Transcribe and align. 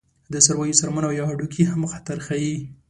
د 0.33 0.35
څارویو 0.45 0.79
څرمن 0.79 1.03
او 1.07 1.13
یا 1.19 1.25
هډوکي 1.29 1.63
هم 1.71 1.81
خطر 1.93 2.17
ښيي. 2.25 2.55